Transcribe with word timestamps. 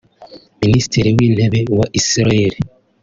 Minisitiri 0.61 1.07
w’Intebe 1.17 1.59
wa 1.77 1.85
Israel 1.99 2.53